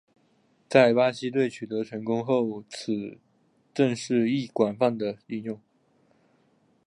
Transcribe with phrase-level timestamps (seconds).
[0.67, 3.19] 在巴西队取得成功后此
[3.71, 5.61] 阵式亦广泛地应用。